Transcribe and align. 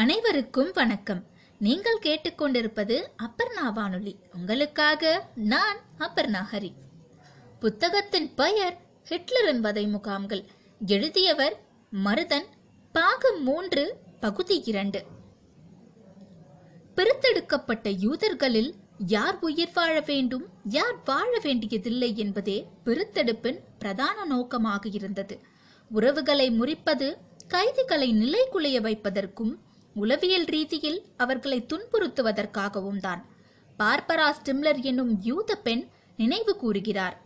அனைவருக்கும் 0.00 0.70
வணக்கம். 0.74 1.24
நீங்கள் 1.58 1.98
கேட்டுக்கொண்டிருப்பது 2.02 3.02
அப்பர்ணா 3.22 3.72
வானொலி. 3.72 4.18
உங்களுக்காக 4.34 5.28
நான் 5.34 5.76
அப்பர்ணா 5.98 6.42
ஹரி. 6.52 6.72
புத்தகத்தின் 7.60 8.34
பெயர் 8.34 8.76
ஹிட்லரின் 9.08 9.58
வதை 9.58 9.86
முகாம்கள். 9.86 10.44
எழுதியவர் 10.86 11.60
மருதன் 12.04 12.44
பாகம் 12.92 13.42
மூன்று 13.42 13.96
பகுதி 14.20 14.62
இரண்டு. 14.64 15.04
பிரித்தெடுக்கப்பட்ட 16.96 17.88
யூதர்களில் 17.88 18.74
யார் 18.98 19.38
உயிர் 19.40 19.72
வாழ 19.74 20.00
வேண்டும் 20.00 20.48
யார் 20.64 21.02
வாழ 21.04 21.38
வேண்டியதில்லை 21.42 22.16
என்பதே 22.16 22.66
பிரித்தெடுப்பின் 22.84 23.58
பிரதான 23.78 24.24
நோக்கமாக 24.24 24.88
இருந்தது. 24.88 25.40
உறவுகளை 25.90 26.50
முறிப்பது 26.50 27.16
கைதிகளை 27.48 28.12
நிலைகுலைய 28.12 28.80
வைப்பதற்கும் 28.80 29.58
உளவியல் 29.94 30.44
ரீதியில் 30.44 31.02
அவர்களை 31.16 31.66
துன்புறுத்துவதற்காகவும் 31.66 33.00
தான். 33.00 33.24
பார்பரா 33.78 34.30
ஸ்டிம்லர் 34.30 34.80
என்னும் 34.82 35.22
யூத 35.22 35.54
பெண் 35.54 35.88
நினைவு 36.16 36.56
கூறுகிறார். 36.56 37.20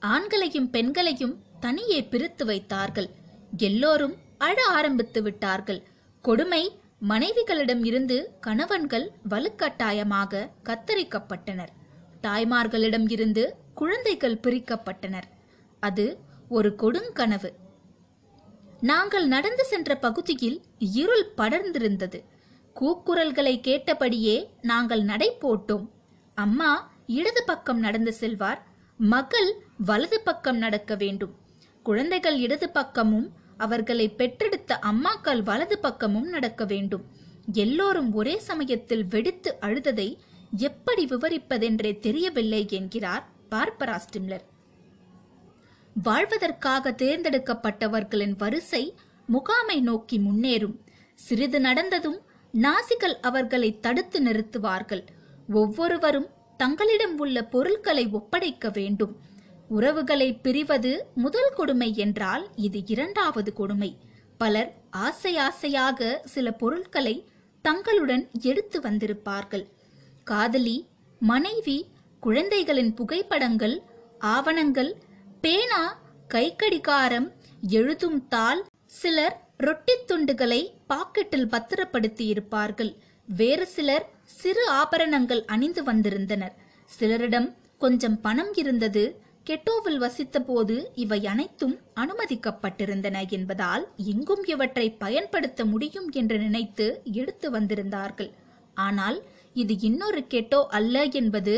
ஆண்களையும் 0.00 0.70
பெண்களையும் 0.70 1.42
தனியே 1.60 2.04
பிரித்து 2.04 2.44
வைத்தார்கள். 2.44 3.10
எல்லோரும் 3.56 4.14
அழ 4.38 4.64
ஆரம்பித்து 4.64 5.22
விட்டார்கள். 5.22 5.82
கொடுமை 6.22 6.78
மனைவிகளிடம் 7.08 7.84
இருந்து 7.84 8.36
கணவன்கள் 8.40 9.10
வலுக்கட்டாயமாக 9.30 10.50
கத்தரிக்கப்பட்டனர். 10.64 11.72
தாய்மார்களிடம் 12.22 13.10
இருந்து 13.10 13.56
குழந்தைகள் 13.74 14.40
பிரிக்கப்பட்டனர். 14.42 15.28
அது 15.80 16.18
ஒரு 16.48 16.74
கொடுங்கனவு. 16.78 17.52
நாங்கள் 18.88 19.26
நடந்து 19.34 19.64
சென்ற 19.64 19.90
பகுதியில் 19.96 20.58
இருள் 21.00 21.26
படர்ந்திருந்தது. 21.36 22.18
கூக்குரல்களை 22.76 23.54
கேட்டபடியே 23.60 24.36
நாங்கள் 24.62 25.04
நடை 25.10 25.28
போட்டோம். 25.42 25.86
அம்மா 26.36 26.70
இடது 27.18 27.42
பக்கம் 27.44 27.80
நடந்து 27.86 28.12
செல்வார் 28.12 28.60
மகள் 28.98 29.50
வலது 29.88 30.18
பக்கம் 30.20 30.58
நடக்க 30.64 30.94
வேண்டும். 30.94 31.34
குழந்தைகள் 31.86 32.38
இடது 32.38 32.68
பக்கமும் 32.70 33.28
அவர்களை 33.64 34.06
பெற்றெடுத்த 34.20 34.78
அம்மாக்கள் 34.90 35.42
வலது 35.42 35.76
பக்கமும் 35.78 36.28
நடக்க 36.28 36.64
வேண்டும். 36.64 37.04
எல்லோரும் 37.64 38.10
ஒரே 38.12 38.34
சமயத்தில் 38.48 39.04
வெடித்து 39.14 39.50
அழுததை 39.60 40.08
எப்படி 40.68 41.02
விவரிப்பதென்றே 41.06 41.92
தெரியவில்லை 42.06 42.62
என்கிறார் 42.78 43.24
பார்பரா 43.50 43.96
ஸ்டிம்லர் 44.04 44.44
வாழ்வதற்காக 46.02 46.90
தேர்ந்தெடுக்கப்பட்டவர்களின் 46.90 48.34
வரிசை 48.38 48.94
முகாமை 49.26 49.80
நோக்கி 49.80 50.18
முன்னேறும். 50.18 50.76
சிறிது 51.14 51.60
நடந்ததும் 51.60 52.18
நாசிகள் 52.54 53.16
அவர்களை 53.20 53.80
தடுத்து 53.80 54.20
நிறுத்துவார்கள். 54.22 55.06
ஒவ்வொருவரும் 55.52 56.28
தங்களிடம் 56.56 57.18
உள்ள 57.18 57.44
பொருட்களை 57.44 58.06
ஒப்படைக்க 58.06 58.70
வேண்டும். 58.70 59.16
உறவுகளை 59.68 60.38
பிரிவது 60.42 60.98
முதல் 61.14 61.52
கொடுமை 61.54 61.96
என்றால் 61.96 62.48
இது 62.56 62.82
இரண்டாவது 62.86 63.52
கொடுமை. 63.52 63.98
பலர் 64.38 64.74
ஆசை 64.90 65.36
ஆசையாக 65.36 66.20
சில 66.24 66.52
பொருட்களை 66.52 67.26
தங்களுடன் 67.62 68.28
எடுத்து 68.40 68.80
வந்திருப்பார்கள். 68.80 69.66
காதலி 70.24 70.86
மனைவி 71.18 71.86
குழந்தைகளின் 72.20 72.94
புகைப்படங்கள் 72.94 73.82
ஆவணங்கள் 74.18 74.94
பேனா 75.46 75.82
கைக்கடிகாரம் 76.34 77.26
எழுதும் 77.70 78.16
தாள் 78.28 78.60
சிலர் 79.00 79.34
ரொட்டி 79.56 79.94
துண்டுகளை 80.06 80.58
பாக்கெட்டில் 80.88 81.46
பத்திரப்படுத்தி 81.46 82.24
இருப்பார்கள் 82.26 82.90
வேறு 83.28 83.66
சிலர் 83.66 84.06
சிறு 84.38 84.64
ஆபரணங்கள் 84.70 85.42
அணிந்து 85.44 85.82
வந்திருந்தனர். 85.84 86.54
சிலரிடம் 86.90 87.48
கொஞ்சம் 87.78 88.18
பணம் 88.20 88.50
இருந்தது. 88.54 89.04
கெட்டோவில் 89.44 90.00
வசித்தபோது 90.04 90.78
இவை 90.94 91.20
அனைத்தும் 91.26 91.76
அனுமதிக்கப்பட்டிருந்தன 91.94 93.22
என்பதால் 93.28 93.86
எங்கும் 94.14 94.44
இவற்றை 94.44 94.86
பயன்படுத்த 95.04 95.64
முடியும் 95.64 96.10
என்று 96.12 96.38
நினைத்து 96.38 96.88
எடுத்து 97.22 97.50
வந்திருந்தார்கள். 97.50 98.32
ஆனால் 98.74 99.20
இது 99.54 99.76
இன்னொரு 99.80 100.24
கெட்டோ 100.34 100.62
அல்ல 100.80 101.04
என்பது 101.20 101.56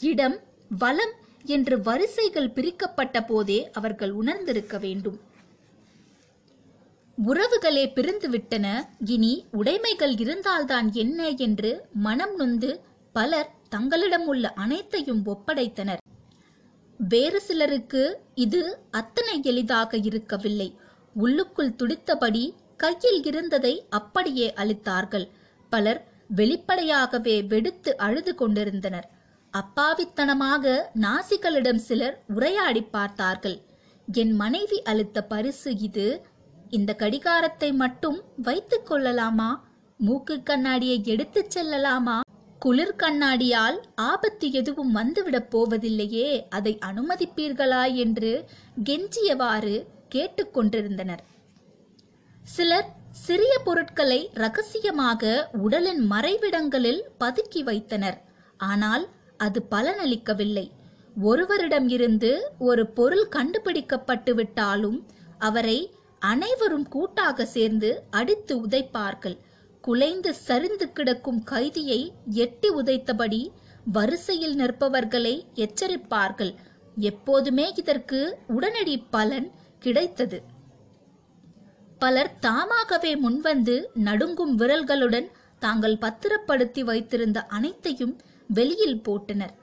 இடம் 0.00 0.38
வளம் 0.78 1.16
என்று 1.44 1.80
வரிசைகள் 1.80 2.50
பிரிக்கப்பட்ட 2.50 3.24
போதே 3.24 3.70
அவர்கள் 3.72 4.12
உணர்ந்திருக்க 4.12 4.78
வேண்டும். 4.78 5.20
உறவுகளே 7.26 7.84
பிரிந்துவிட்டன 7.94 8.86
இனி 9.06 9.44
உடைமைகள் 9.52 10.20
இருந்தால்தான் 10.20 10.92
என்ன 10.92 11.28
என்று 11.28 11.86
மனம் 11.92 12.36
நொந்து 12.36 12.80
பலர் 13.12 13.50
தங்களிடம் 13.68 14.26
உள்ள 14.26 14.52
அனைத்தையும் 14.52 15.26
ஒப்படைத்தனர். 15.26 15.98
வேறு 16.98 17.40
சிலருக்கு 17.40 18.20
இது 18.34 18.78
அத்தனை 18.90 19.42
எளிதாக 19.42 19.96
இருக்கவில்லை. 19.96 20.76
உள்ளுக்குள் 21.14 21.74
துடித்தபடி 21.74 22.54
கையில் 22.76 23.24
இருந்ததை 23.24 23.86
அப்படியே 23.90 24.52
அளித்தார்கள் 24.56 25.28
பலர் 25.70 26.08
வெளிப்படையாகவே 26.26 27.42
வெடித்து 27.42 27.96
அழுது 27.96 28.34
கொண்டிருந்தனர். 28.34 29.18
அப்பாவித்தனமாக 29.58 30.82
நாசிகளிடம் 31.00 31.76
சிலர் 31.76 32.22
உரையாடி 32.28 32.82
பார்த்தார்கள். 32.82 33.62
என் 34.12 34.32
மனைவி 34.32 34.82
அளித்த 34.82 35.22
பரிசு 35.22 35.78
இது. 35.78 36.26
இந்த 36.70 36.94
கடிகாரத்தை 36.94 37.72
மட்டும் 37.72 38.22
வைத்துக் 38.36 38.86
கொள்ளலாமா? 38.86 39.68
மூக்கு 39.98 40.42
கண்ணாடியை 40.42 41.00
எடுத்துச் 41.04 41.58
செல்லலாமா? 41.58 42.20
குளிர் 42.58 42.96
கண்ணாடியால் 42.98 43.78
ஆபத்து 43.94 44.52
எதுவும் 44.52 44.94
வந்துவிடப் 44.94 45.50
போவதில்லையே. 45.50 46.46
அதை 46.48 46.78
அனுமதிப்பீர்களா? 46.86 47.94
என்று 47.94 48.44
கெஞ்சியவாறு 48.84 49.84
கேட்டுக்கொண்டிருந்தனர் 50.14 51.24
சிலர் 52.42 52.88
சிறிய 53.10 53.58
பொருட்களை 53.64 54.30
ரகசியமாக 54.34 55.50
உடலின் 55.52 56.10
மறைவிடங்களில் 56.10 57.02
பதுக்கி 57.20 57.60
வைத்தனர். 57.60 58.22
ஆனால் 58.58 59.08
அது 59.46 59.60
பலனளிக்கவில்லை. 59.70 60.66
ஒருவரிடம் 61.22 61.88
இருந்து 61.88 62.30
ஒரு 62.68 62.82
பொருள் 62.98 63.26
கண்டுபிடிக்கப்பட்டு 63.28 64.32
விட்டாலும் 64.34 64.98
அவரை 65.48 65.78
அனைவரும் 66.22 66.86
கூட்டாக 66.88 67.46
சேர்ந்து 67.56 67.90
அடித்து 68.10 68.54
உதைப்பார்கள். 68.64 69.36
குலைந்து 69.84 70.30
சரிந்து 70.46 70.86
கிடக்கும் 70.92 71.40
கைதியை 71.50 72.00
எட்டி 72.42 72.68
உதைத்தபடி 72.70 73.40
வரிசையில் 73.92 74.56
நிற்பவர்களை 74.56 75.34
எச்சரிப்பார்கள். 75.54 76.52
எப்போதுமே 77.10 77.66
இதற்கு 77.76 78.20
உடனடி 78.48 78.96
பலன் 79.10 79.48
கிடைத்தது. 79.78 80.38
பலர் 81.98 82.32
தாமாகவே 82.40 83.12
முன்வந்து 83.24 83.76
நடுங்கும் 84.04 84.54
விரல்களுடன் 84.58 85.28
தாங்கள் 85.62 85.96
பத்திரப்படுத்தி 85.98 86.82
வைத்திருந்த 86.84 87.38
அனைத்தையும் 87.56 88.14
வெளியில் 88.58 89.02
போட்டனர். 89.06 89.54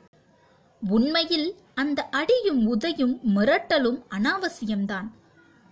உண்மையில் 0.81 1.47
அந்த 1.81 1.99
அடியும் 2.19 2.61
உதையும் 2.73 3.15
மிரட்டலும் 3.35 3.99
அனாவசியம்தான். 4.17 5.07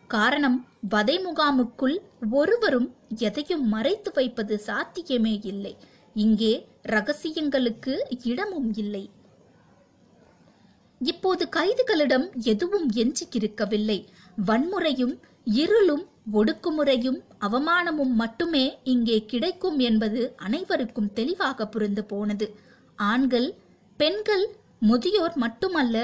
காரணம் 0.10 0.58
வதை 0.90 1.16
முகாமுக்குள் 1.26 1.98
ஒருவரும் 2.30 2.90
எதையும் 3.28 3.66
மறைத்து 3.68 4.10
வைப்பது 4.14 4.56
சாத்தியமே 4.68 5.36
இல்லை. 5.52 5.74
இங்கே 6.24 6.54
ரகசியங்களுக்கு 6.96 7.94
இடமும் 8.24 8.70
இல்லை. 8.74 9.04
இப்போது 11.02 11.44
கைதிகளிடம் 11.56 12.28
எதுவும் 12.52 12.86
எஞ்சிக்கிருக்கவில்லை 13.02 13.98
வன்முறையும் 14.46 15.16
இருளும் 15.62 16.06
ஒடுக்குமுறையும் 16.34 17.18
அவமானமும் 17.48 18.14
மட்டுமே 18.22 18.66
இங்கே 18.94 19.18
கிடைக்கும் 19.32 19.80
என்பது 19.80 20.22
அனைவருக்கும் 20.46 21.12
தெளிவாக 21.14 21.68
புரிந்து 21.74 22.04
போனது. 22.04 22.48
ஆண்கள் 23.00 23.48
பெண்கள் 23.98 24.46
முதியோர் 24.80 25.36
மட்டுமல்ல 25.36 25.96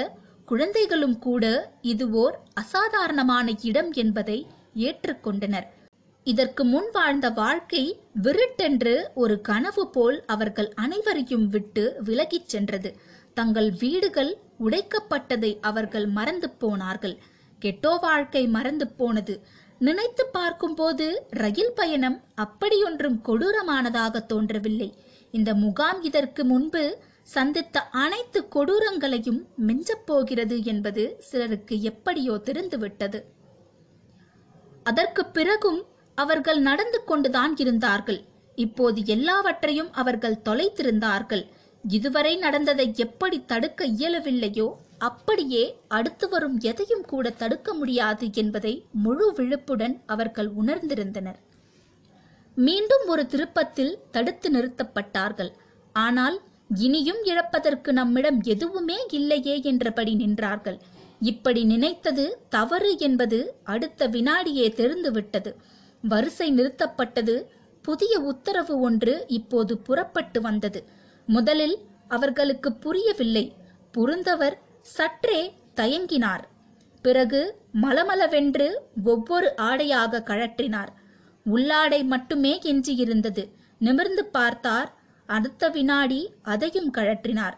குழந்தைகளும் 0.44 1.18
கூட 1.18 1.44
இது 1.82 2.10
ஓர் 2.10 2.38
அசாதாரணமான 2.54 3.52
இடம் 3.62 3.92
என்பதை 3.92 4.46
ஏற்றுக்கொண்டனர். 4.74 5.66
இதற்கு 6.24 6.64
முன் 6.64 6.88
வாழ்ந்த 6.92 7.30
வாழ்க்கை 7.30 7.82
விருட்டென்று 8.22 9.08
ஒரு 9.14 9.40
கனவு 9.40 9.90
போல் 9.90 10.24
அவர்கள் 10.26 10.72
அனைவரையும் 10.74 11.46
விட்டு 11.46 11.84
விலகிச் 12.04 12.48
சென்றது. 12.48 12.90
தங்கள் 13.34 13.70
வீடுகள் 13.70 14.38
உடைக்கப்பட்டதை 14.60 15.58
அவர்கள் 15.60 16.06
மறந்து 16.06 16.50
போனார்கள். 16.50 17.16
கெட்டோ 17.62 18.00
வாழ்க்கை 18.00 18.46
மறந்து 18.46 18.88
போனது. 18.88 19.40
நினைத்து 19.78 20.26
பார்க்கும்போது 20.32 21.26
ரயில் 21.30 21.74
பயணம் 21.74 22.22
அப்படியொன்றும் 22.34 23.18
கொடூரமானதாக 23.24 24.26
தோன்றவில்லை. 24.26 24.94
இந்த 25.36 25.50
முகாம் 25.54 26.00
இதற்கு 26.02 26.44
முன்பு 26.44 26.82
சந்தித்த 27.34 27.80
அனைத்து 28.04 28.40
கொடூரங்களையும் 28.54 29.40
மிஞ்சப் 29.66 30.04
போகிறது 30.04 30.56
என்பது 30.64 31.02
சிலருக்கு 31.28 31.74
எப்படியோ 31.82 32.34
தெரிந்துவிட்டது. 32.48 33.20
அதற்கு 34.82 35.22
பிறகும் 35.36 35.80
அவர்கள் 36.18 36.60
நடந்து 36.60 36.98
கொண்டுதான் 37.04 37.54
இருந்தார்கள். 37.56 38.20
இப்போது 38.58 39.00
எல்லாவற்றையும் 39.06 39.90
அவர்கள் 39.92 40.42
தொலைத்திருந்தார்கள். 40.48 41.44
இதுவரை 41.84 42.32
நடந்ததை 42.36 42.86
எப்படி 42.96 43.38
தடுக்க 43.44 43.86
இயலவில்லையோ 43.86 44.66
அப்படியே 44.98 45.62
அடுத்து 45.88 46.26
வரும் 46.28 46.58
எதையும் 46.70 47.04
கூட 47.04 47.30
தடுக்க 47.30 47.74
முடியாது 47.74 48.26
என்பதை 48.32 48.74
முழு 49.04 49.28
விழுப்புடன் 49.38 49.96
அவர்கள் 50.06 50.50
உணர்ந்திருந்தனர். 50.62 51.40
மீண்டும் 52.54 53.04
ஒரு 53.06 53.26
திருப்பத்தில் 53.26 53.98
தடுத்து 54.10 54.50
நிறுத்தப்பட்டார்கள். 54.50 55.52
ஆனால் 55.92 56.40
இனியும் 56.76 57.20
இழப்பதற்கு 57.24 57.92
நம்மிடம் 57.92 58.42
எதுவுமே 58.42 59.06
இல்லையே 59.10 59.62
என்றபடி 59.62 60.14
நின்றார்கள். 60.14 60.78
இப்படி 61.20 61.64
நினைத்தது 61.64 62.38
தவறு 62.48 62.98
என்பது 62.98 63.54
அடுத்த 63.64 64.06
வினாடியே 64.06 64.68
தெரிந்துவிட்டது. 64.72 65.56
வரிசை 66.02 66.52
நிறுத்தப்பட்டது. 66.54 67.44
புதிய 67.82 68.20
உத்தரவு 68.20 68.80
ஒன்று 68.80 69.24
இப்போது 69.28 69.78
புறப்பட்டு 69.78 70.40
வந்தது. 70.40 70.84
முதலில் 71.26 71.78
அவர்களுக்கு 72.08 72.72
புரியவில்லை. 72.72 73.52
புரிந்தவர் 73.92 74.58
சற்றே 74.80 75.54
தயங்கினார். 75.76 76.44
பிறகு 77.02 77.58
மலமளவென்று 77.82 78.74
ஒவ்வொரு 79.04 79.56
ஆடையாக 79.56 80.22
கழற்றினார். 80.26 80.92
உள்ளாடை 81.46 82.04
மட்டுமே 82.04 82.52
கெஞ்சியிருந்தது. 82.62 83.44
நிமிர்ந்து 83.78 84.24
பார்த்தார் 84.24 84.90
அடுத்த 85.26 85.68
வினாடி 85.68 86.20
அதையும் 86.42 86.92
கழற்றினார். 86.94 87.56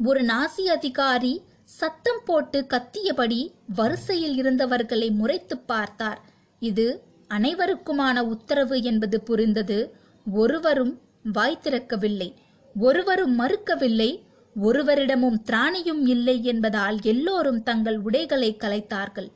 ஒரு 0.00 0.20
நாசி 0.22 0.64
அதிகாரி 0.76 1.32
சத்தம் 1.64 2.22
போட்டு 2.24 2.66
கத்தியபடி 2.68 3.40
வரிசையில் 3.74 4.36
இருந்தவர்களை 4.42 5.08
முறைத்து 5.10 5.58
பார்த்தார். 5.58 6.20
இது 6.60 6.86
அனைவருக்குமான 7.30 8.18
உத்தரவு 8.20 8.82
என்பது 8.82 9.22
புரிந்தது. 9.22 9.78
ஒருவரும் 10.26 10.94
வாய் 11.32 11.62
திறக்கவில்லை 11.62 12.34
ஒருவரும் 12.74 13.34
மறுக்கவில்லை 13.40 14.10
ஒருவரிடமும் 14.56 15.38
திராணியும் 15.50 16.02
இல்லை 16.06 16.44
என்பதால் 16.44 16.98
எல்லோரும் 17.02 17.62
தங்கள் 17.62 17.98
உடைகளை 17.98 18.56
கலைத்தார்கள். 18.58 19.28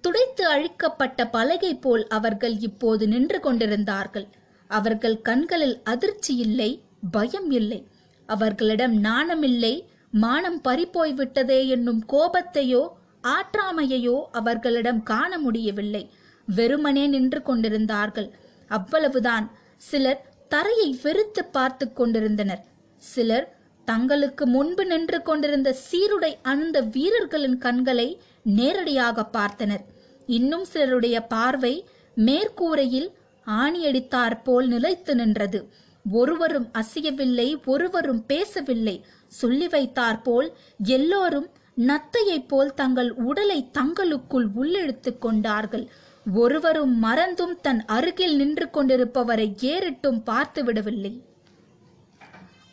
துடைத்து 0.00 0.44
அழிக்கப்பட்ட 0.46 1.26
பலகை 1.26 1.72
போல் 1.74 2.04
அவர்கள் 2.08 2.56
இப்போது 2.58 3.08
நின்று 3.08 3.40
கொண்டிருந்தார்கள். 3.40 4.26
அவர்கள் 4.70 5.16
கண்களில் 5.20 5.76
அதிர்ச்சி 5.84 6.36
இல்லை 6.36 6.70
பயம் 7.10 7.50
இல்லை. 7.50 7.80
அவர்களிடம் 8.28 8.94
நாணமில்லை 9.04 9.74
மானம் 10.10 10.60
பறிப்போய் 10.60 11.14
விட்டதே 11.14 11.68
என்னும் 11.68 12.00
கோபத்தையோ 12.12 12.82
ஆற்றாமையையோ 13.24 14.16
அவர்களிடம் 14.32 15.02
காண 15.02 15.38
முடியவில்லை. 15.38 16.10
வெறுமனே 16.48 17.06
நின்று 17.06 17.42
கொண்டிருந்தார்கள். 17.42 18.28
அவ்வளவுதான். 18.68 19.46
சிலர் 19.76 20.22
தரையை 20.48 20.88
வெறுத்து 21.02 21.44
பார்த்து 21.44 21.92
கொண்டிருந்தனர். 21.92 22.62
சிலர் 23.02 23.46
தங்களுக்கு 23.84 24.46
முன்பு 24.46 24.86
நின்று 24.86 25.18
கொண்டிருந்த 25.22 25.76
சீருடை 25.86 26.32
அணிந்த 26.42 26.80
வீரர்களின் 26.80 27.58
கண்களை 27.58 28.08
நேரடியாக 28.42 29.28
பார்த்தனர். 29.32 29.84
இன்னும் 30.26 30.64
சிலருடைய 30.64 31.20
பார்வை 31.26 31.88
மேற்கூரையில் 32.16 33.12
ஆணியடித்தார் 33.46 34.42
போல் 34.42 34.68
நிலைத்து 34.68 35.14
நின்றது. 35.14 35.68
ஒருவரும் 36.12 36.68
அசையவில்லை 36.72 37.64
ஒருவரும் 37.64 38.26
பேசவில்லை. 38.26 39.04
சொல்லி 39.26 39.68
வைத்தார் 39.68 40.22
போல் 40.22 40.52
எல்லோரும் 40.84 41.48
நத்தையைப் 41.86 42.48
போல் 42.48 42.74
தங்கள் 42.74 43.12
உடலை 43.12 43.70
தங்களுக்குள் 43.70 44.48
உள்ளிழுத்துக் 44.56 45.18
கொண்டார்கள். 45.18 45.90
ஒருவரும் 46.34 46.98
மறந்தும் 46.98 47.60
தன் 47.60 47.84
அருகில் 47.84 48.36
நின்று 48.36 48.68
கொண்டிருப்பவரை 48.72 49.54
ஏறிட்டும் 49.60 50.22
பார்த்து 50.24 50.64
விடவில்லை. 50.64 51.22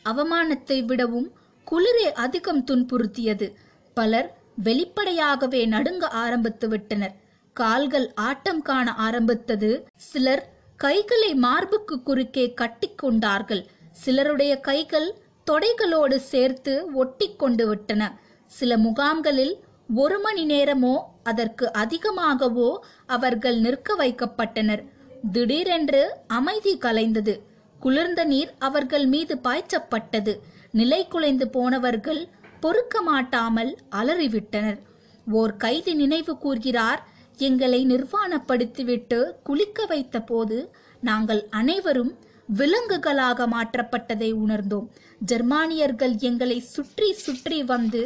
அவமானத்தை 0.05 0.85
விடவும் 0.85 1.31
குளிரே 1.71 2.11
அதிகம் 2.13 2.65
துன்புறுத்தியது. 2.65 3.53
பலர் 3.93 4.36
வெளிப்படையாகவே 4.63 5.65
நடுங்க 5.65 6.07
ஆரம்பித்து 6.07 6.67
விட்டனர். 6.67 7.15
கால்கள் 7.53 8.13
ஆட்டம் 8.13 8.61
காண 8.61 8.93
ஆரம்பித்தது. 8.93 9.85
சிலர் 9.95 10.43
கைகளை 10.75 11.33
மார்புக்கு 11.35 12.03
குறுக்கே 12.03 12.53
கட்டிக்கொண்டார்கள் 12.61 13.63
சிலருடைய 13.91 14.59
கைகள் 14.59 15.07
தொடைகளோடு 15.47 16.15
சேர்த்து 16.15 16.93
ஒட்டி 16.93 17.35
கொண்டு 17.35 17.67
விட்டன. 17.67 18.03
சில 18.45 18.77
முகாம்களில் 18.77 19.55
ஒரு 19.95 20.19
மணி 20.19 20.43
நேரமோ 20.45 20.95
அதற்கு 21.23 21.65
அதிகமாகவோ 21.73 22.69
அவர்கள் 23.05 23.57
நிற்க 23.59 23.95
வைக்கப்பட்டனர். 23.95 24.83
திடீரென்று 25.31 26.01
அமைதி 26.27 26.77
கலைந்தது. 26.77 27.33
குளிர்ந்த 27.79 28.21
நீர் 28.25 28.51
அவர்கள் 28.59 29.05
மீது 29.05 29.35
பாய்ச்சப்பட்டது. 29.43 30.33
நிலை 30.71 31.07
குலைந்து 31.07 31.45
போனவர்கள் 31.49 32.21
பொறுக்க 32.63 33.01
மாட்டாமல் 33.01 33.71
அலறிவிட்டனர். 33.99 34.79
ஓர் 35.27 35.53
கைதி 35.63 35.93
நினைவு 35.93 36.33
கூர்கிறார் 36.43 37.01
எங்களை 37.47 37.79
நிர்வாணப்படுத்திவிட்டு 37.85 39.19
குளிக்க 39.47 39.85
வைத்த 39.85 40.17
போது 40.21 40.57
நாங்கள் 41.01 41.41
அனைவரும் 41.59 42.13
விலங்குகளாக 42.59 43.45
மாற்றப்பட்டதை 43.53 44.29
உணர்ந்தோம். 44.43 44.87
ஜெர்மானியர்கள் 45.31 46.13
எங்களை 46.29 46.57
சுற்றி 46.73 47.09
சுற்றி 47.25 47.59
வந்து 47.73 48.01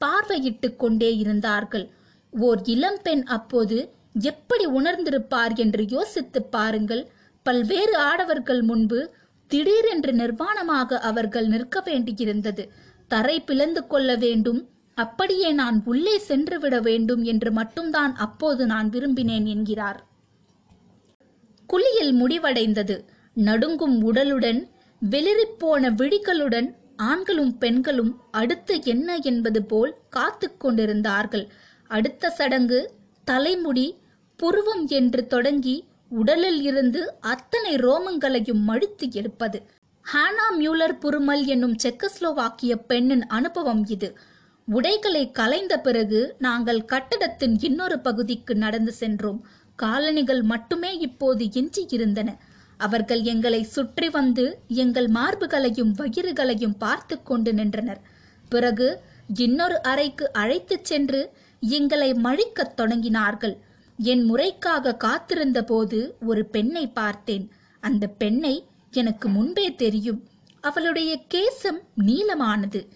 பார்வையிட்டு 0.00 0.68
கொண்டே 0.76 1.10
இருந்தார்கள். 1.16 1.86
ஓர் 2.32 2.60
இளம்பெண் 2.74 3.22
அப்போது 3.36 3.78
எப்படி 4.30 4.64
உணர்ந்திருப்பார் 4.78 5.54
என்று 5.64 5.82
யோசித்து 5.88 6.40
பாருங்கள். 6.56 7.02
பல்வேறு 7.46 7.94
ஆடவர்கள் 8.10 8.62
முன்பு 8.62 9.00
திடீரென்று 9.50 10.12
நிர்வாணமாக 10.12 10.98
அவர்கள் 11.08 11.46
நிற்க 11.46 11.80
வேண்டியிருந்தது. 11.80 12.64
தரை 13.08 13.40
பிளந்து 13.40 13.86
கொள்ள 13.86 14.16
வேண்டும். 14.16 14.68
அப்படியே 14.94 15.52
நான் 15.52 15.82
உள்ளே 15.84 16.18
சென்று 16.18 16.58
விட 16.58 16.80
வேண்டும் 16.80 17.22
என்று 17.22 17.52
மட்டும்தான் 17.52 18.14
அப்போது 18.16 18.66
நான் 18.66 18.90
விரும்பினேன் 18.90 19.44
என்கிறார். 19.44 20.06
குளியல் 21.66 22.14
முடிவடைந்தது. 22.14 22.96
நடுங்கும் 23.34 23.96
உடலுடன் 24.12 24.60
வெளிரிப்போன 25.02 25.90
விழிகளுடன் 25.94 26.68
ஆண்களும் 26.96 27.58
பெண்களும் 27.58 28.12
அடுத்து 28.30 28.82
என்ன 28.84 29.16
என்பது 29.16 29.62
போல் 29.62 29.94
காத்து 30.08 30.56
கொண்டிருந்தார்கள். 30.56 31.46
அடுத்த 31.90 32.30
சடங்கு 32.30 32.80
தலைமுடி 33.24 33.98
புருவம் 34.36 34.86
என்று 34.86 35.26
தொடங்கி 35.26 35.84
உடலில் 36.08 36.62
இருந்து 36.62 37.20
அத்தனை 37.20 37.74
ரோமங்களையும் 37.74 38.62
மடித்து 38.62 39.06
எடுப்பது. 39.10 39.58
ஹானா 40.12 40.44
மியூலர் 40.58 40.92
புருமல் 41.00 41.44
என்னும் 41.44 41.76
செக்கஸ்லோவாக்கிய 41.84 42.74
பெண்ணின் 42.86 43.26
அனுபவம் 43.26 43.86
இது. 43.86 44.18
உடைகளை 44.68 45.30
கலைந்த 45.30 45.80
பிறகு 45.80 46.36
நாங்கள் 46.38 46.84
கட்டடத்தின் 46.84 47.58
இன்னொரு 47.60 47.98
பகுதிக்கு 47.98 48.54
நடந்து 48.54 48.92
சென்றோம். 48.92 49.46
காலணிகள் 49.76 50.42
மட்டுமே 50.42 50.98
இப்போது 50.98 51.48
எஞ்சி 51.52 51.86
இருந்தன. 51.88 52.40
அவர்கள் 52.76 53.22
எங்களை 53.22 53.62
சுற்றி 53.62 54.08
வந்து 54.08 54.58
எங்கள் 54.68 55.08
மார்புகளையும் 55.08 55.92
வயிறுகளையும் 55.98 56.78
பார்த்து 56.78 57.22
கொண்டு 57.22 57.54
நின்றனர். 57.54 58.00
பிறகு 58.48 59.00
இன்னொரு 59.34 59.82
அறைக்கு 59.82 60.32
அழைத்துச் 60.32 60.84
சென்று 60.84 61.32
எங்களை 61.60 62.14
மழிக்கத் 62.14 62.80
தொடங்கினார்கள். 62.80 63.56
என் 63.96 64.24
முறைக்காக 64.30 64.96
காத்திருந்த 64.96 65.64
போது 65.64 66.16
ஒரு 66.20 66.44
பெண்ணை 66.44 66.86
பார்த்தேன். 66.86 67.50
அந்த 67.80 68.06
பெண்ணை 68.06 68.66
எனக்கு 68.90 69.28
முன்பே 69.28 69.74
தெரியும். 69.74 70.24
அவளுடைய 70.60 71.20
கேசம் 71.34 71.80
நீளமானது. 72.06 72.86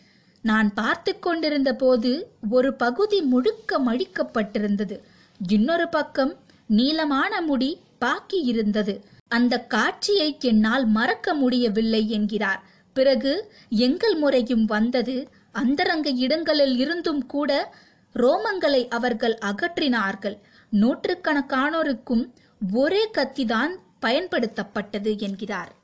நான் 0.42 0.74
பார்த்து 0.74 1.18
கொண்டிருந்த 1.18 1.74
போது 1.74 2.32
ஒரு 2.50 2.74
பகுதி 2.74 3.22
முழுக்க 3.22 3.80
மழிக்கப்பட்டிருந்தது 3.80 5.00
இன்னொரு 5.48 5.88
பக்கம் 5.88 6.38
நீளமான 6.66 7.40
முடி 7.40 7.80
பாக்கி 7.98 8.40
இருந்தது. 8.40 9.04
அந்த 9.28 9.64
காட்சியை 9.64 10.36
என்னால் 10.40 10.86
மறக்க 10.86 11.34
முடியவில்லை 11.34 12.10
என்கிறார். 12.10 12.62
பிறகு 12.92 13.52
எங்கள் 13.68 14.14
முறையும் 14.14 14.64
வந்தது. 14.64 15.28
அந்தரங்க 15.52 16.10
இடங்களில் 16.10 16.78
இருந்தும் 16.78 17.26
கூட 17.26 17.74
ரோமங்களை 18.14 18.88
அவர்கள் 18.88 19.38
அகற்றினார்கள். 19.40 20.38
நூற்றுக்கணக்கானோருக்கும் 20.72 22.30
ஒரே 22.72 23.08
கத்திதான் 23.08 23.76
பயன்படுத்தப்பட்டது 24.02 25.18
என்கிறார். 25.18 25.78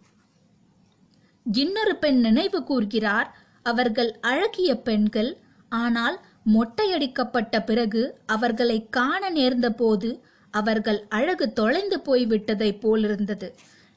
இன்னொரு 1.53 1.97
பெண் 1.97 2.21
நினைவு 2.21 2.61
கூர்கிறார். 2.61 3.29
அவர்கள் 3.62 4.11
அழகிய 4.21 4.71
பெண்கள். 4.88 5.31
ஆனால் 5.69 6.17
மொட்டையடிக்கப்பட்ட 6.55 7.55
பிறகு 7.65 8.03
அவர்களை 8.26 8.79
காண 8.91 9.31
நேர்ந்த 9.31 9.69
போது 9.71 10.11
அவர்கள் 10.50 11.00
அழகு 11.09 11.53
தொலைந்து 11.53 11.97
போய்விட்டதைப் 12.05 12.81
போலிருந்தது. 12.81 13.49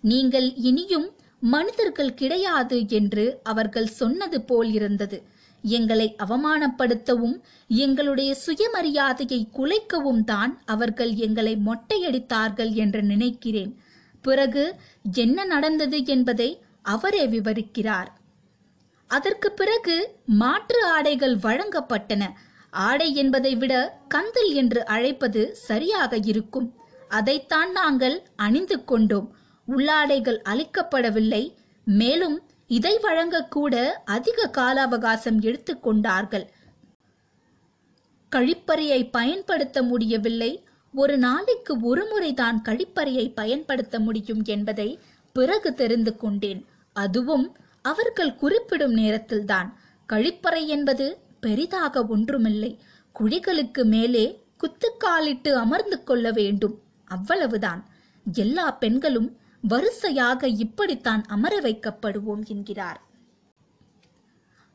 நீங்கள் 0.03 0.53
இனியும் 0.69 1.07
மனிதர்கள் 1.39 2.13
கிடையாது 2.13 2.77
என்று 2.89 3.25
அவர்கள் 3.43 3.89
சொன்னது 3.99 4.41
போல் 4.41 4.71
இருந்தது 4.71 5.17
எங்களை 5.63 6.15
அவமானப்படுத்தவும் 6.23 7.37
எங்களுடைய 7.67 8.35
சுயமரியாதையை 8.45 9.39
குலைக்கவும் 9.57 10.23
தான் 10.23 10.51
அவர்கள் 10.65 11.13
எங்களை 11.15 11.53
மொட்டையடித்தார்கள் 11.67 12.71
என்று 12.73 13.03
நினைக்கிறேன். 13.03 13.71
பிறகு 14.21 14.75
என்ன 15.15 15.45
நடந்தது 15.45 16.05
என்பதை 16.05 16.49
அவரே 16.85 17.27
விவரிக்கிறார். 17.27 18.09
அதற்கு 19.07 19.51
பிறகு 19.51 19.95
மாற்று 20.25 20.85
ஆடைகள் 20.85 21.35
வழங்கப்பட்டன. 21.37 22.23
ஆடை 22.71 23.15
என்பதை 23.15 23.55
விட 23.55 23.73
கந்தல் 24.07 24.51
என்று 24.53 24.85
அழைப்பது 24.85 25.55
சரியாக 25.55 26.17
இருக்கும். 26.17 26.67
அதைத்தான் 27.07 27.71
நாங்கள் 27.71 28.23
அணிந்து 28.35 28.83
கொண்டோம். 28.83 29.27
உள்ளாடைகள் 29.67 30.39
அளிக்கப்படவில்லை. 30.51 31.43
மேலும் 31.85 32.37
இதை 32.67 32.97
வழங்கக்கூட 32.97 33.75
அதிக 34.05 34.47
கால 34.47 34.81
அவகாசம் 34.81 35.41
எடுத்துக்கொண்டார்கள் 35.41 36.45
கழிப்பறையை 38.31 39.09
பயன்படுத்த 39.11 39.81
முடியவில்லை. 39.83 40.63
ஒரு 40.93 41.17
நாளைக்கு 41.17 41.73
ஒரு 41.81 42.05
முறைதான் 42.05 42.61
கழிப்பறையை 42.69 43.25
பயன்படுத்த 43.35 43.99
முடியும் 43.99 44.43
என்பதை 44.45 44.99
பிறகு 45.39 45.69
தெரிந்து 45.73 46.13
கொண்டேன். 46.17 46.61
அதுவும் 46.93 47.45
அவர்கள் 47.81 48.35
குறிப்பிடும் 48.35 48.95
நேரத்தில்தான். 48.97 49.69
கழிப்பறை 50.13 50.63
என்பது 50.65 51.05
பெரிதாக 51.39 52.05
ஒன்றுமில்லை. 52.05 52.71
குழிகளுக்கு 53.19 53.83
மேலே 53.83 54.23
குத்துக்காலிட்டு 54.61 55.51
அமர்ந்து 55.53 55.97
கொள்ள 56.03 56.31
வேண்டும். 56.31 56.75
அவ்வளவுதான். 57.05 57.81
எல்லா 58.33 58.65
பெண்களும் 58.71 59.29
வரிசையாக 59.61 60.47
இப்படித்தான் 60.47 61.23
அமர 61.27 61.61
வைக்கப்படுவோம் 61.61 62.43
என்கிறார். 62.47 62.99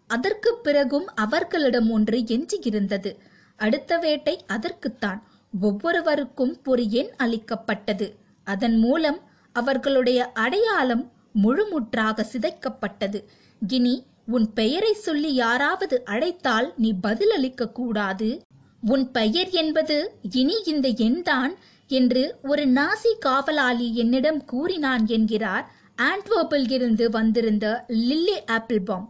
அதற்கு 0.07 0.51
பிறகும் 0.63 1.07
அவர்களிடம் 1.15 1.91
ஒன்று 1.91 2.19
எஞ்சியிருந்தது. 2.33 3.11
அடுத்த 3.57 3.99
வேட்டை 3.99 4.35
அதற்குத்தான். 4.47 5.21
ஒவ்வொருவருக்கும் 5.61 6.55
ஒரு 6.65 6.91
எண் 6.91 7.13
அளிக்கப்பட்டது. 7.17 8.07
அதன் 8.45 8.79
மூலம் 8.79 9.21
அவர்களுடைய 9.55 10.33
அடையாளம் 10.33 11.13
முழுமுற்றாக 11.45 12.25
சிதைக்கப்பட்டது. 12.33 13.25
இனி 13.69 14.07
உன் 14.27 14.53
பெயரை 14.53 14.93
சொல்லி 14.95 15.35
யாராவது 15.35 16.05
அழைத்தால் 16.05 16.73
நீ 16.77 16.95
பதிலளிக்க 17.03 17.73
கூடாது 17.73 18.43
உன் 18.87 19.11
பெயர் 19.11 19.51
என்பது 19.51 20.15
இனி 20.31 20.63
இந்த 20.65 20.89
எண்தான் 20.89 21.55
என்று 21.89 22.37
ஒரு 22.43 22.69
நாசி 22.69 23.13
காவலாளி 23.19 23.95
என்னிடம் 23.95 24.45
கூறினான் 24.45 25.07
என்கிறார். 25.07 25.75
ஆண்ட்வர்பில் 25.97 26.71
இருந்து 26.73 27.11
வந்திருந்த 27.11 27.85
லில்லி 27.89 28.37
ஆப்பிள்பாம். 28.47 29.09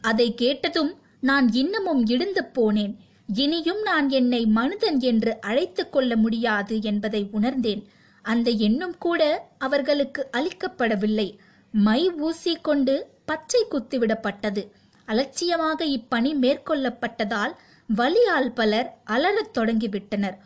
அதை 0.00 0.34
கேட்டதும் 0.34 0.94
நான் 1.20 1.52
இன்னமும் 1.52 2.06
இடிந்து 2.06 2.50
போனேன். 2.54 2.96
இனியும் 3.34 3.82
நான் 3.82 4.08
என்னை 4.10 4.46
மனிதன் 4.46 5.00
என்று 5.00 5.40
அழைத்துக் 5.40 5.92
கொள்ள 5.92 6.16
முடியாது 6.16 6.82
என்பதை 6.82 7.28
உணர்ந்தேன். 7.30 7.88
அந்த 8.32 8.50
எண்ணும் 8.66 8.94
கூட 8.98 9.22
அவர்களுக்கு 9.58 10.22
அளிக்கப்படவில்லை. 10.32 11.28
மை 11.72 12.02
ஊசி 12.26 12.52
கொண்டு 12.56 12.94
பச்சை 13.24 13.60
குத்திவிடப்பட்டது 13.70 14.62
அலட்சியமாக 15.08 15.84
இப்பணி 15.84 16.32
மேற்கொள்ளப்பட்டதால் 16.42 17.54
வலியால் 17.88 18.50
பலர் 18.54 18.88
அலறத் 19.06 19.54
தொடங்கிவிட்டனர். 19.58 20.36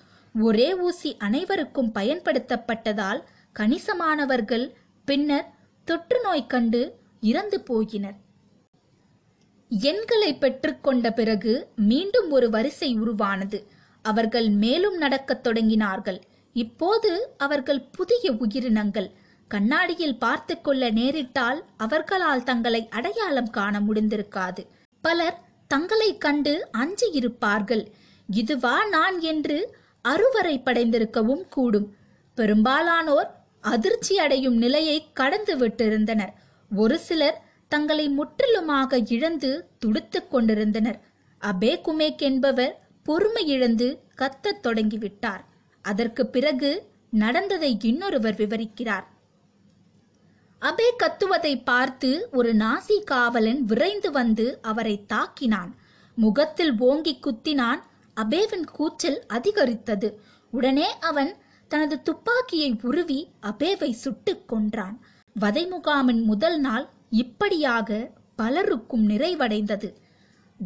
ஒரே 0.40 0.68
ஊசி 0.86 1.10
அனைவருக்கும் 1.18 1.92
பயன்படுத்தப்பட்டதால் 1.94 3.20
கணிசமானவர்கள் 3.58 4.66
பின்னர் 5.04 5.48
தொற்று 5.88 6.18
நோய் 6.22 6.46
கண்டு 6.46 6.82
இறந்து 7.20 7.58
போயினர். 7.70 8.18
எண்களை 9.70 10.30
பெற்றுக்கொண்ட 10.34 11.08
பிறகு 11.10 11.52
மீண்டும் 11.90 12.30
ஒரு 12.30 12.50
வரிசை 12.50 12.90
உருவானது. 12.94 13.58
அவர்கள் 14.04 14.48
மேலும் 14.62 14.96
நடக்கத் 14.96 15.46
தொடங்கினார்கள். 15.46 16.20
இப்போது 16.52 17.34
அவர்கள் 17.36 17.80
புதிய 17.80 18.32
உயிரினங்கள். 18.32 19.10
கண்ணாடியில் 19.48 20.18
பார்த்து 20.18 20.60
கொள்ள 20.60 20.90
நேரிட்டால் 20.90 21.60
அவர்களால் 21.76 22.42
தங்களை 22.42 22.88
அடையாளம் 22.88 23.50
காண 23.50 23.80
முடிந்திருக்காது. 23.80 24.66
பலர் 25.00 25.38
தங்களை 25.68 26.18
கண்டு 26.18 26.68
அஞ்சி 26.70 27.10
இருப்பார்கள். 27.12 27.90
இதுவா 28.30 28.86
நான் 28.86 29.20
என்று 29.20 29.76
அறுவரை 30.02 30.62
படைந்திருக்கவும் 30.64 31.48
கூடும். 31.48 31.94
பெரும்பாலானோர் 32.34 33.30
அதிர்ச்சி 33.60 34.18
அடையும் 34.18 34.56
நிலையை 34.56 35.12
கடந்து 35.12 35.58
விட்டிருந்தனர். 35.58 36.32
ஒரு 36.76 36.98
சிலர் 36.98 37.42
தங்களை 37.68 38.08
முற்றிலுமாக 38.08 38.98
இழந்து 38.98 39.68
துடித்துக் 39.78 40.30
கொண்டிருந்தனர். 40.30 41.00
அபே 41.40 41.80
குமேக் 41.80 42.18
என்பவர் 42.18 42.88
பொறுமை 43.02 43.46
இழந்து 43.46 44.00
கத்தத் 44.18 44.60
தொடங்கிவிட்டார். 44.62 45.48
அதற்கு 45.82 46.26
பிறகு 46.26 46.88
நடந்ததை 47.10 47.78
இன்னொருவர் 47.82 48.34
விவரிக்கிறார். 48.34 49.04
அபே 50.60 50.88
கத்துவதை 50.96 51.64
பார்த்து 51.64 52.28
ஒரு 52.32 52.54
நாசி 52.54 53.04
காவலன் 53.04 53.64
விரைந்து 53.64 54.10
வந்து 54.10 54.58
அவரை 54.62 55.04
தாக்கினான். 55.08 55.72
முகத்தில் 56.14 56.78
ஓங்கி 56.78 57.18
குத்தினான். 57.20 57.80
அபேவின் 58.16 58.64
கூச்சல் 58.72 59.26
அதிகரித்தது. 59.26 60.20
உடனே 60.50 60.98
அவன் 60.98 61.36
தனது 61.68 62.02
துப்பாக்கியை 62.02 62.78
உருவி 62.82 63.30
அபேவை 63.42 63.90
சுட்டுக் 63.90 64.52
கொன்றான். 64.52 64.98
வதை 65.34 65.68
முகாமின் 65.72 66.22
முதல் 66.22 66.60
நாள் 66.60 66.88
இப்படியாக 67.10 68.10
பலருக்கும் 68.36 69.08
நிறைவடைந்தது. 69.08 69.94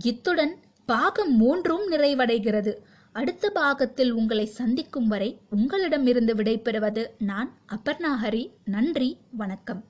இத்துடன் 0.04 0.62
பாகம் 0.86 1.36
மூன்றும் 1.36 1.90
நிறைவடைகிறது. 1.90 2.74
அடுத்த 3.18 3.50
பாகத்தில் 3.50 4.10
உங்களை 4.10 4.44
சந்திக்கும் 4.44 5.08
வரை 5.08 5.28
உங்களிடமிருந்து 5.50 6.34
விடைபெறுவது 6.34 7.02
நான் 7.18 7.50
அபர்ணாஹரி 7.76 8.50
நன்றி 8.64 9.18
வணக்கம். 9.30 9.84